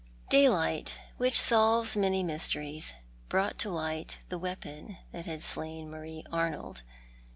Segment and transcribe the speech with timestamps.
[0.31, 2.95] Daylight, which solves many mysteries,
[3.29, 6.81] brought to light the weapon that had slain :\Iarie Arnold.